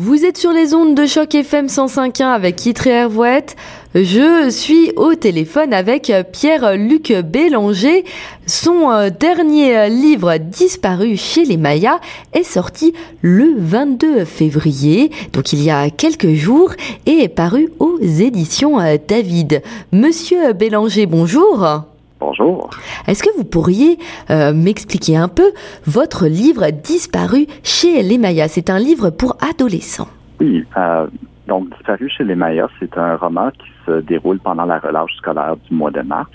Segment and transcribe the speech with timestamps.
[0.00, 3.56] Vous êtes sur les ondes de choc FM 105.1 avec Yitré Hervouette.
[3.96, 8.04] Je suis au téléphone avec Pierre-Luc Bélanger.
[8.46, 11.98] Son euh, dernier livre disparu chez les Mayas
[12.32, 16.74] est sorti le 22 février, donc il y a quelques jours,
[17.06, 19.62] et est paru aux éditions euh, David.
[19.90, 21.87] Monsieur Bélanger, bonjour.
[22.20, 22.70] Bonjour.
[23.06, 23.98] Est-ce que vous pourriez
[24.30, 25.52] euh, m'expliquer un peu
[25.86, 28.48] votre livre Disparu chez les Mayas?
[28.48, 30.08] C'est un livre pour adolescents.
[30.40, 31.06] Oui, euh,
[31.46, 35.56] donc Disparu chez les Mayas, c'est un roman qui se déroule pendant la relâche scolaire
[35.68, 36.30] du mois de mars,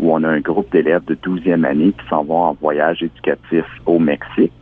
[0.00, 3.64] où on a un groupe d'élèves de 12e année qui s'en vont en voyage éducatif
[3.86, 4.52] au Mexique.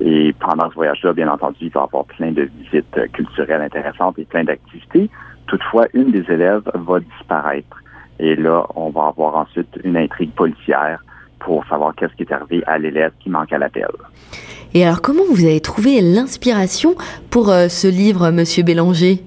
[0.00, 4.18] Et pendant ce voyage-là, bien entendu, il va y avoir plein de visites culturelles intéressantes
[4.18, 5.10] et plein d'activités.
[5.46, 7.82] Toutefois, une des élèves va disparaître.
[8.18, 11.02] Et là, on va avoir ensuite une intrigue policière
[11.38, 13.86] pour savoir qu'est-ce qui est arrivé à l'élève qui manque à l'appel.
[14.74, 16.94] Et alors, comment vous avez trouvé l'inspiration
[17.30, 19.20] pour euh, ce livre, Monsieur Bélanger?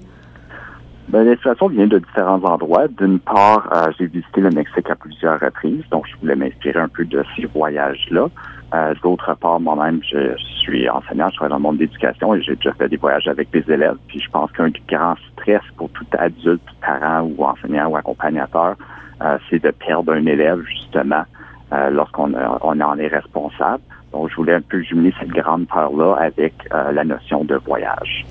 [1.08, 2.86] Ben, l'inspiration vient de différents endroits.
[2.88, 4.94] D'une part, euh, j'ai visité le Mexique à
[5.28, 8.28] reprises, donc je voulais m'inspirer un peu de ces voyages-là.
[8.74, 12.42] Euh, d'autre part, moi-même, je suis enseignant, je travaille dans le monde de l'éducation et
[12.42, 13.96] j'ai déjà fait des voyages avec des élèves.
[14.08, 18.76] Puis je pense qu'un grand stress pour tout adulte, parent ou enseignant ou accompagnateur,
[19.22, 21.24] euh, c'est de perdre un élève justement
[21.72, 23.82] euh, lorsqu'on on en est responsable.
[24.12, 28.26] Donc, je voulais un peu jumeler cette grande peur-là avec la notion de voyage.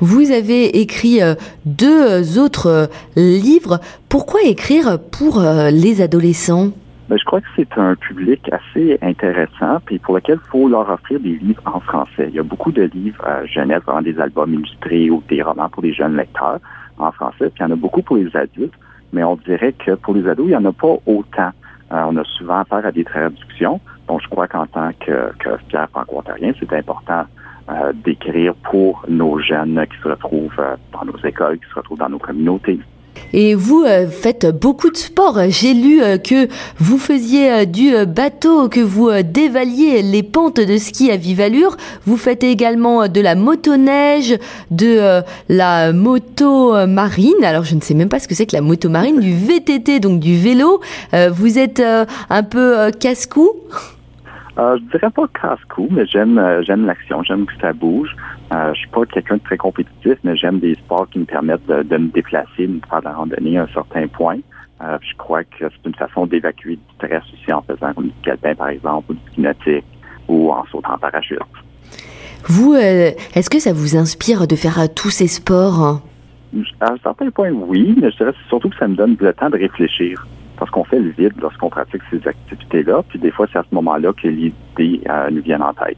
[0.00, 1.20] Vous avez écrit
[1.66, 3.80] deux autres livres.
[4.08, 6.70] Pourquoi écrire pour les adolescents?
[7.10, 10.88] Mais je crois que c'est un public assez intéressant, puis pour lequel il faut leur
[10.88, 12.26] offrir des livres en français.
[12.28, 15.68] Il y a beaucoup de livres euh, jeunesse, vraiment des albums illustrés ou des romans
[15.68, 16.60] pour les jeunes lecteurs
[16.98, 18.74] en français, puis il y en a beaucoup pour les adultes,
[19.12, 21.50] mais on dirait que pour les ados, il n'y en a pas autant.
[21.90, 25.50] Euh, on a souvent affaire à des traductions, donc je crois qu'en tant que, que
[25.68, 27.22] Pierre franco-ontarien, c'est important
[27.68, 31.98] euh, d'écrire pour nos jeunes qui se retrouvent euh, dans nos écoles, qui se retrouvent
[31.98, 32.80] dans nos communautés.
[33.32, 35.38] Et vous euh, faites beaucoup de sport.
[35.48, 41.16] J'ai lu que vous faisiez du bateau, que vous dévaliez les pentes de ski à
[41.16, 41.76] vive allure.
[42.04, 44.36] Vous faites également de la motoneige,
[44.72, 47.44] de la moto marine.
[47.44, 50.00] Alors je ne sais même pas ce que c'est que la moto marine, du VTT,
[50.00, 50.80] donc du vélo.
[51.30, 53.50] Vous êtes un peu casse-cou?
[54.58, 58.14] Euh, je dirais pas casse-cou, mais j'aime euh, j'aime l'action, j'aime que ça bouge.
[58.52, 61.66] Euh, je suis pas quelqu'un de très compétitif, mais j'aime des sports qui me permettent
[61.66, 64.38] de, de, me déplacer, de faire de la randonnée à un certain point.
[64.82, 68.14] Euh, je crois que c'est une façon d'évacuer du stress aussi en faisant comme du
[68.22, 69.84] calpin, par exemple, ou du ski nautique,
[70.26, 71.38] ou en sautant en parachute.
[72.46, 76.02] Vous, est-ce que ça vous inspire de faire tous ces sports?
[76.80, 79.50] À un certain point, oui, mais je dirais surtout que ça me donne le temps
[79.50, 80.26] de réfléchir
[80.60, 83.02] parce qu'on fait le vide lorsqu'on pratique ces activités-là.
[83.08, 85.96] Puis des fois, c'est à ce moment-là que l'idée euh, nous vient en tête.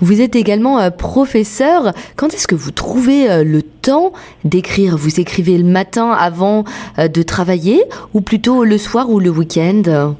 [0.00, 1.92] Vous êtes également euh, professeur.
[2.16, 4.12] Quand est-ce que vous trouvez euh, le temps
[4.44, 4.96] d'écrire?
[4.96, 6.64] Vous écrivez le matin avant
[6.96, 7.82] de travailler
[8.14, 10.14] ou plutôt le soir ou le week-end?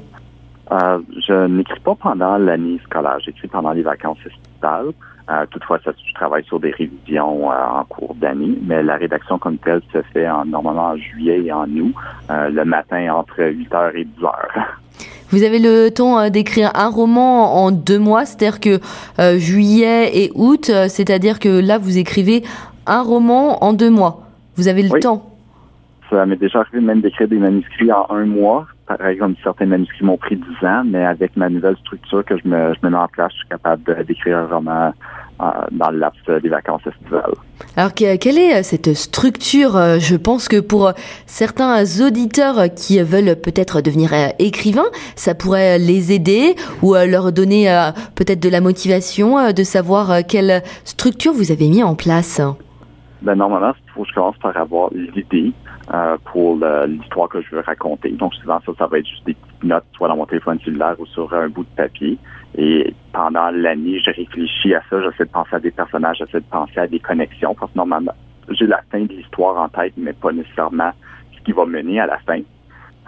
[0.71, 3.17] Je n'écris pas pendant l'année scolaire.
[3.23, 4.91] J'écris pendant les vacances estivales.
[5.29, 9.37] Euh, toutefois, ça, je travaille sur des révisions euh, en cours d'année, mais la rédaction
[9.39, 11.93] comme telle se fait en, normalement en juillet et en août,
[12.29, 14.31] euh, le matin entre 8h et 10h.
[15.29, 18.79] Vous avez le temps d'écrire un roman en deux mois, c'est-à-dire que
[19.39, 22.43] juillet et août, c'est-à-dire que là, vous écrivez
[22.85, 24.27] un roman en deux mois.
[24.57, 25.31] Vous avez le temps.
[26.11, 28.67] Ça m'est déjà arrivé même d'écrire des manuscrits en un mois.
[28.85, 32.47] Par exemple, certains manuscrits m'ont pris dix ans, mais avec ma nouvelle structure que je
[32.47, 34.93] me, je me mets en place, je suis capable d'écrire un roman
[35.41, 37.33] euh, dans le laps des vacances estivales.
[37.77, 40.91] Alors, quelle est euh, cette structure euh, Je pense que pour
[41.25, 47.65] certains auditeurs qui veulent peut-être devenir écrivains, ça pourrait les aider ou leur donner
[48.15, 52.41] peut-être de la motivation de savoir quelle structure vous avez mis en place?
[53.21, 55.53] Ben, normalement, il faut que je commence par avoir l'idée
[56.87, 58.11] l'histoire que je veux raconter.
[58.11, 60.95] Donc, souvent, ça, ça va être juste des petites notes, soit dans mon téléphone cellulaire
[60.99, 62.17] ou sur un bout de papier.
[62.57, 66.49] Et pendant l'année, je réfléchis à ça, j'essaie de penser à des personnages, j'essaie de
[66.49, 68.13] penser à des connexions, parce que normalement,
[68.49, 70.91] j'ai la fin de l'histoire en tête, mais pas nécessairement
[71.35, 72.41] ce qui va mener à la fin.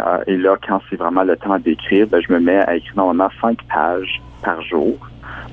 [0.02, 2.96] Euh, et là, quand c'est vraiment le temps d'écrire, ben, je me mets à écrire
[2.98, 4.98] normalement cinq pages par jour.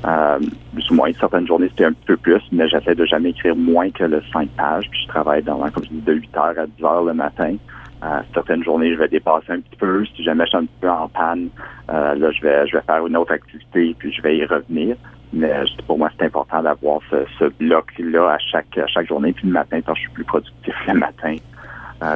[0.04, 0.38] Euh,
[0.72, 3.90] plus ou moins, certaines journées, c'était un peu plus, mais j'essaie de jamais écrire moins
[3.90, 4.88] que le 5 pages.
[4.90, 7.54] Puis je travaille dans, comme je dis, de 8 heures à 10 heures le matin.
[8.02, 10.04] Euh, certaines journées, je vais dépasser un petit peu.
[10.06, 11.48] Si jamais je suis un petit peu en panne,
[11.90, 14.96] euh, là, je vais, je vais faire une autre activité, puis je vais y revenir.
[15.32, 15.52] Mais
[15.86, 19.32] pour moi, c'est important d'avoir ce, ce bloc-là à chaque, à chaque journée.
[19.32, 21.36] Puis le matin, quand je suis plus productif le matin,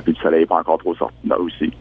[0.04, 1.72] puis le soleil n'est pas encore trop sorti là aussi.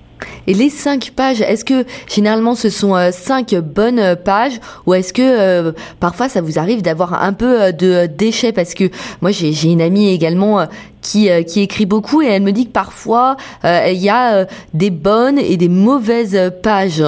[0.47, 5.73] Et les cinq pages, est-ce que généralement ce sont cinq bonnes pages ou est-ce que
[5.99, 8.51] parfois ça vous arrive d'avoir un peu de déchets?
[8.51, 8.85] Parce que
[9.21, 10.65] moi j'ai une amie également
[11.01, 15.39] qui, qui écrit beaucoup et elle me dit que parfois il y a des bonnes
[15.39, 17.03] et des mauvaises pages.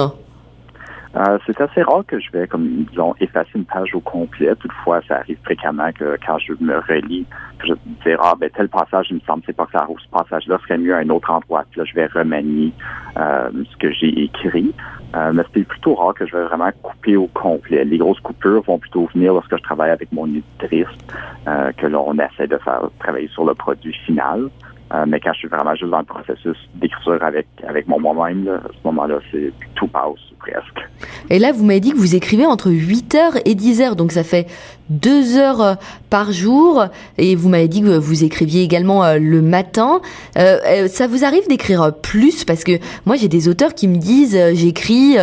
[1.16, 4.54] Euh, c'est assez rare que je vais, comme disons, effacer une page au complet.
[4.56, 7.26] Toutefois, ça arrive fréquemment que quand je me relis,
[7.58, 9.98] que je me dis ah ben tel passage, il me semble c'est pas clair, ou
[9.98, 11.64] ce passage-là serait mieux à un autre endroit.
[11.70, 12.72] Puis là, je vais remanier
[13.16, 14.74] euh, ce que j'ai écrit.
[15.16, 17.84] Euh, mais c'est plutôt rare que je vais vraiment couper au complet.
[17.84, 20.86] Les grosses coupures vont plutôt venir lorsque je travaille avec mon éditrice,
[21.78, 24.50] que là, on essaie de faire travailler sur le produit final.
[24.92, 28.48] Euh, mais quand je suis vraiment juste dans le processus d'écriture avec avec mon moi-même,
[28.48, 30.88] à ce moment-là, c'est tout passe presque.
[31.28, 34.12] Et là, vous m'avez dit que vous écrivez entre 8 heures et 10 heures, donc
[34.12, 34.46] ça fait
[34.88, 35.74] 2 heures euh,
[36.08, 36.86] par jour.
[37.18, 40.00] Et vous m'avez dit que vous écriviez également euh, le matin.
[40.34, 42.44] ça vous arrive d'écrire plus?
[42.44, 42.72] Parce que
[43.04, 45.16] moi, j'ai des auteurs qui me disent j'écris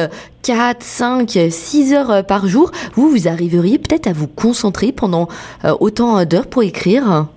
[0.44, 2.72] 4, 5, 6 heures par jour.
[2.94, 5.28] Vous, vous arriveriez peut-être à vous concentrer pendant
[5.80, 7.28] autant d'heures pour écrire?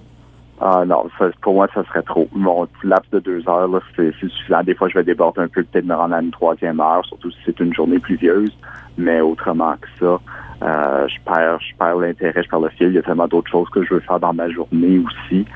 [0.61, 1.07] Ah non,
[1.43, 2.29] pour moi, ça serait trop.
[2.33, 4.63] Mon laps de deux heures, là, c'est, suffisant.
[4.65, 7.31] Des fois, je vais déborder un peu, peut-être me rendre à une troisième heure, surtout
[7.31, 8.51] si c'est une journée pluvieuse.
[8.97, 10.21] Mais autrement que ça,
[10.63, 12.89] euh, je perds, je perds l'intérêt, je perds le fil.
[12.89, 15.47] Il y a tellement d'autres choses que je veux faire dans ma journée aussi.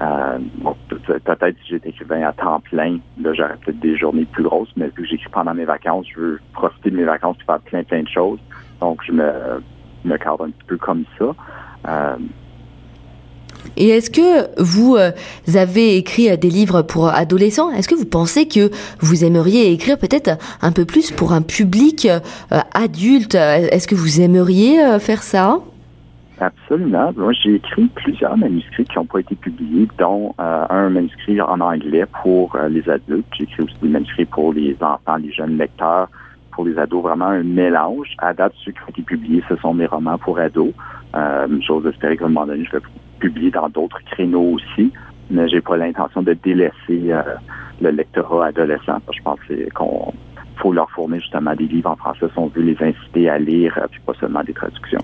[0.00, 0.38] Euh,
[1.24, 4.86] peut-être si j'étais écrivain à temps plein, là, j'aurais peut-être des journées plus grosses, mais
[4.86, 7.82] vu que j'écris pendant mes vacances, je veux profiter de mes vacances et faire plein,
[7.82, 8.38] plein de choses.
[8.80, 9.32] Donc, je me,
[10.04, 11.34] me un petit peu comme ça.
[11.88, 12.16] Euh,
[13.76, 15.10] et est-ce que vous euh,
[15.54, 17.70] avez écrit euh, des livres pour adolescents?
[17.70, 18.70] Est-ce que vous pensez que
[19.00, 22.20] vous aimeriez écrire peut-être un peu plus pour un public euh,
[22.74, 23.34] adulte?
[23.34, 25.60] Est-ce que vous aimeriez faire ça?
[26.40, 27.12] Absolument.
[27.16, 32.04] Moi, j'ai écrit plusieurs manuscrits qui n'ont pas été publiés, dont un manuscrit en anglais
[32.22, 33.26] pour les adultes.
[33.38, 36.08] J'ai écrit aussi des manuscrits pour les enfants, les jeunes lecteurs,
[36.52, 38.08] pour les ados, vraiment un mélange.
[38.18, 40.72] À date, ceux qui ont été publiés, ce sont mes romans pour ados.
[41.14, 42.82] Euh, J'ose espérer qu'à un moment donné, je vais
[43.22, 44.90] publier dans d'autres créneaux aussi,
[45.30, 47.22] mais j'ai pas l'intention de délaisser euh,
[47.80, 48.98] le lectorat adolescent.
[49.16, 49.38] Je pense
[49.76, 50.12] qu'on
[50.56, 53.78] faut leur fournir justement des livres en français si on veut les inciter à lire,
[53.78, 54.98] euh, puis pas seulement des traductions.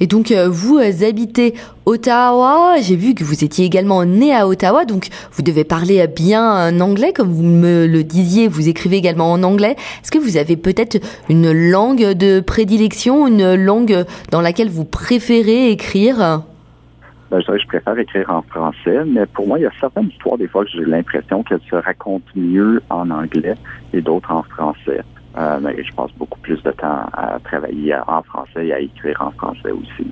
[0.00, 1.54] Et donc, euh, vous habitez
[1.86, 2.74] Ottawa.
[2.80, 7.12] J'ai vu que vous étiez également né à Ottawa, donc vous devez parler bien anglais,
[7.12, 8.48] comme vous me le disiez.
[8.48, 9.76] Vous écrivez également en anglais.
[10.02, 10.98] Est-ce que vous avez peut-être
[11.28, 16.42] une langue de prédilection, une langue dans laquelle vous préférez écrire?
[17.32, 20.36] Ben, je je préfère écrire en français, mais pour moi, il y a certaines histoires,
[20.36, 23.54] des fois, que j'ai l'impression qu'elles se racontent mieux en anglais
[23.94, 25.00] et d'autres en français.
[25.38, 29.16] Euh, mais je passe beaucoup plus de temps à travailler en français et à écrire
[29.22, 30.06] en français aussi.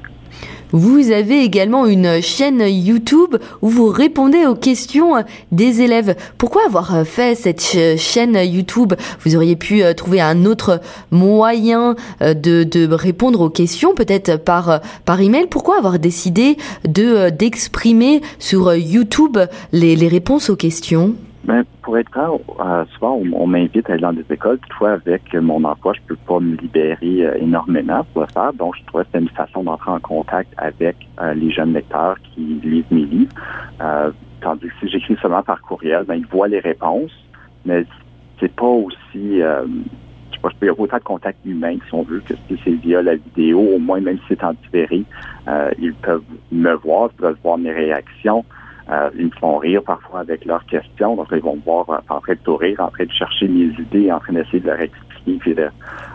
[0.72, 5.14] Vous avez également une chaîne YouTube où vous répondez aux questions
[5.50, 6.14] des élèves.
[6.38, 8.94] Pourquoi avoir fait cette chaîne YouTube?
[9.24, 10.80] Vous auriez pu euh, trouver un autre
[11.10, 15.46] moyen euh, de, de répondre aux questions, peut-être par, par email?
[15.50, 16.56] Pourquoi avoir décidé
[16.86, 19.38] de d'exprimer sur YouTube
[19.72, 21.14] les, les réponses aux questions?
[21.44, 24.58] Ben, pour être clair, euh, souvent on, m'invite à aller dans des écoles.
[24.58, 28.52] Toutefois, avec mon emploi, je peux pas me libérer euh, énormément pour le faire.
[28.52, 32.16] Donc, je trouvais que c'était une façon d'entrer en contact avec euh, les jeunes lecteurs
[32.34, 33.32] qui lisent mes livres.
[34.42, 37.12] tandis que si j'écris seulement par courriel, ben, ils voient les réponses,
[37.64, 37.84] mais
[38.38, 42.02] c'est pas aussi je sais pas, il y a autant de contact humain, si on
[42.02, 45.04] veut, que si c'est via la vidéo, au moins, même si c'est en différé,
[45.78, 46.22] ils peuvent
[46.52, 48.44] me voir, ils peuvent voir mes réactions.
[48.90, 51.14] Euh, ils me font rire parfois avec leurs questions.
[51.14, 53.66] Donc, ils vont me voir euh, en train de sourire, en train de chercher mes
[53.66, 55.68] idées, en train d'essayer de leur expliquer.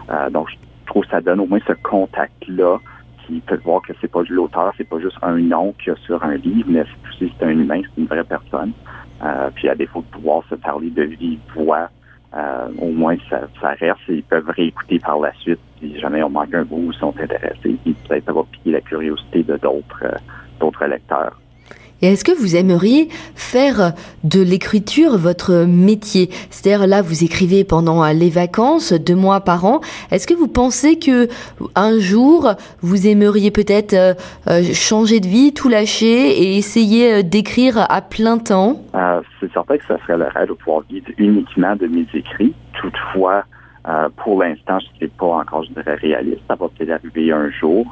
[0.09, 0.55] Euh, donc, je
[0.87, 2.79] trouve que ça donne au moins ce contact-là
[3.25, 5.99] qui peut voir que c'est pas l'auteur, c'est pas juste un nom qu'il y a
[5.99, 6.83] sur un livre, mais
[7.17, 8.71] c'est c'est un humain, c'est une vraie personne.
[9.55, 11.89] puis à défaut de pouvoir se parler de vive voix,
[12.79, 16.29] au moins ça, ça reste et ils peuvent réécouter par la suite si jamais on
[16.29, 17.77] manque un bout ou sont intéressés.
[17.83, 20.05] Puis peut-être ça va piquer la curiosité de d'autres
[20.59, 21.35] d'autres lecteurs.
[22.01, 26.29] Et est-ce que vous aimeriez faire de l'écriture votre métier?
[26.49, 29.81] C'est-à-dire là, vous écrivez pendant les vacances, deux mois par an.
[30.11, 31.27] Est-ce que vous pensez que
[31.75, 34.13] un jour, vous aimeriez peut-être euh,
[34.47, 38.81] euh, changer de vie, tout lâcher et essayer euh, d'écrire à plein temps?
[39.39, 42.53] C'est certain que ça serait le rêve de pouvoir vivre uniquement de mes écrits.
[42.81, 43.43] Toutefois,
[44.17, 46.41] pour l'instant, je ne sais pas encore, je dirais, réaliste.
[46.47, 47.85] Ça va peut-être arriver un jour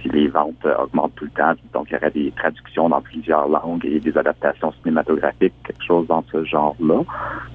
[0.00, 3.48] si les ventes augmentent tout le temps, donc il y aurait des traductions dans plusieurs
[3.48, 7.02] langues et des adaptations cinématographiques, quelque chose dans ce genre-là.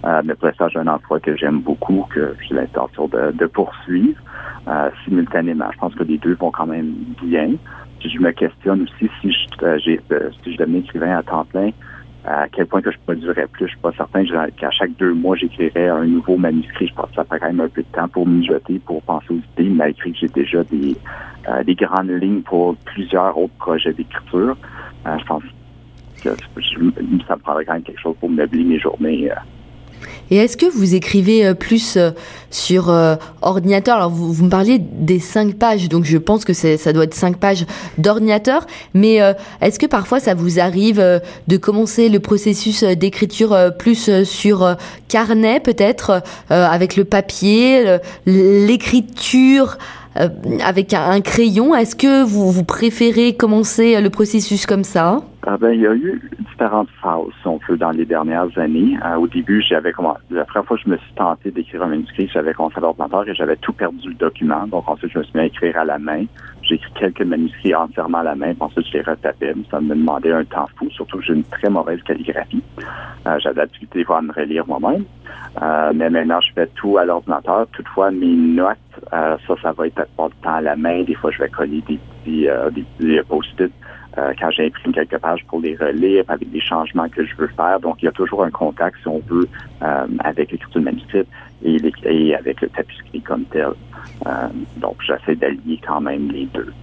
[0.05, 3.45] Euh, mais pour l'instant, j'ai un emploi que j'aime beaucoup, que j'ai l'intention de, de,
[3.45, 4.19] poursuivre
[4.67, 5.65] euh, simultanément.
[5.73, 7.51] Je pense que les deux vont quand même bien.
[8.03, 9.99] je me questionne aussi si je, euh, j'ai,
[10.43, 11.71] si je devenais écrivain à temps plein,
[12.25, 14.23] à quel point que je produirais plus, je suis pas certain
[14.57, 16.87] qu'à chaque deux mois, j'écrirais un nouveau manuscrit.
[16.87, 19.27] Je pense que ça prend quand même un peu de temps pour mijoter, pour penser
[19.31, 20.95] aux idées, malgré que j'ai déjà des,
[21.47, 24.57] euh, des grandes lignes pour plusieurs autres projets d'écriture.
[25.07, 25.43] Euh, je pense
[26.21, 26.29] que
[27.27, 29.31] ça me prendrait quand même quelque chose pour meubler mes journées.
[29.31, 29.35] Euh,
[30.31, 32.11] et est-ce que vous écrivez euh, plus euh,
[32.51, 33.97] sur euh, ordinateur?
[33.97, 37.37] Alors vous, me parliez des cinq pages, donc je pense que ça doit être cinq
[37.37, 37.65] pages
[37.97, 38.65] d'ordinateur.
[38.93, 39.19] Mais
[39.61, 40.99] est-ce que parfois ça vous arrive
[41.47, 44.75] de commencer le processus d'écriture plus sur
[45.07, 49.77] carnet, peut-être avec le papier, l'écriture
[50.15, 51.75] avec un, crayon?
[51.75, 55.21] Est-ce que vous préférez commencer le processus comme ça?
[55.47, 58.97] Ah ben, il y a eu différentes phases, si on veut, dans les dernières années.
[59.05, 61.87] Euh, au début, j'avais commencé, la première fois que je me suis tenté d'écrire un
[61.87, 64.67] manuscrit, j'avais commencé à l'ordinateur et j'avais tout perdu le document.
[64.67, 66.25] Donc ensuite, je me suis mis à écrire à la main.
[66.61, 69.53] J'ai écrit quelques manuscrits entièrement à la main, puis ensuite je les retapais.
[69.71, 72.63] Ça me demandait un temps fou, surtout que j'ai une très mauvaise calligraphie.
[73.25, 75.05] Euh, j'avais l'habitude à me relire moi-même.
[75.61, 77.65] Euh, mais maintenant, je fais tout à l'ordinateur.
[77.71, 78.77] Toutefois, mes notes,
[79.09, 81.03] ça, ça va être pas de temps à la main.
[81.03, 83.71] Des fois, je vais coller des petits, des petits post-it
[84.19, 87.79] euh, quand j'imprime quelques pages pour les relire avec des changements que je veux faire.
[87.79, 89.47] Donc, il y a toujours un contact, si on veut,
[89.81, 91.27] euh, avec l'écriture manuscrite
[91.63, 93.69] et, et, avec le tapisserie comme tel.
[94.25, 94.31] Euh,
[94.77, 96.73] donc, j'essaie d'allier quand même les deux.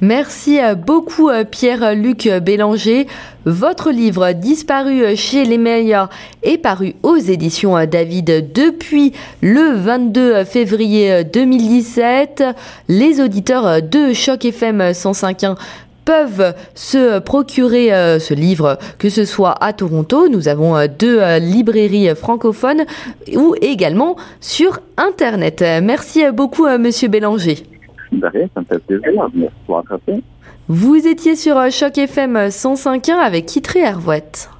[0.00, 3.06] Merci beaucoup Pierre-Luc Bélanger.
[3.46, 6.10] Votre livre disparu chez les meilleurs
[6.42, 12.44] est paru aux éditions David depuis le 22 février 2017.
[12.88, 15.56] Les auditeurs de Choc FM 105.1
[16.04, 21.20] peuvent se procurer euh, ce livre, que ce soit à Toronto, nous avons euh, deux
[21.20, 22.84] euh, librairies francophones,
[23.34, 25.64] ou également sur Internet.
[25.82, 27.58] Merci beaucoup, Monsieur Bélanger.
[28.12, 29.28] De rien, ça me fait plaisir.
[29.34, 30.22] Merci
[30.68, 34.50] Vous étiez sur Choc FM 105.1 avec Kitré Hervouette.